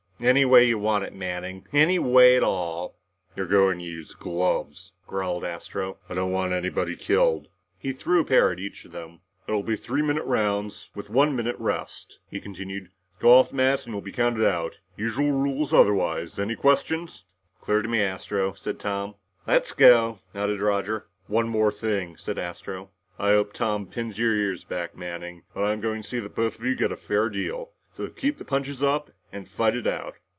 [0.23, 1.65] "Any way you want it, Manning.
[1.73, 3.33] Any way at all," said Tom.
[3.37, 5.97] "You're going to use gloves," growled Astro.
[6.09, 7.47] "I don't want anybody killed."
[7.79, 9.21] He threw a pair at each of them.
[9.47, 12.91] "There'll be three minute rounds, with one minute rest," he continued.
[13.19, 14.77] "Go off the mats and you'll be counted out.
[14.95, 16.37] Usual rules otherwise.
[16.37, 17.25] Any questions?"
[17.59, 19.15] "Clear to me, Astro," said Tom.
[19.47, 21.07] "Let's go," nodded Roger.
[21.25, 22.91] "One more thing," said Astro.
[23.17, 25.45] "I hope Tom pins your ears back, Manning.
[25.55, 27.71] But I'm going to see that both of you get a fair deal.
[27.97, 30.15] So keep the punches up and fight it out.